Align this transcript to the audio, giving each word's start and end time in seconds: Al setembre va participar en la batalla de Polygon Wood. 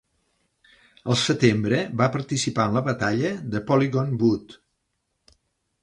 Al 1.15 1.19
setembre 1.23 1.83
va 2.03 2.09
participar 2.17 2.67
en 2.71 2.75
la 2.79 2.83
batalla 2.91 3.35
de 3.53 3.63
Polygon 3.69 4.19
Wood. 4.25 4.61